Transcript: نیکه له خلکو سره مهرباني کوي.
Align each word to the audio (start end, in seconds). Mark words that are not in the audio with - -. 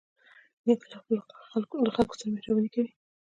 نیکه 0.65 0.87
له 1.13 1.21
خلکو 1.93 2.15
سره 2.19 2.31
مهرباني 2.35 2.69
کوي. 2.75 2.91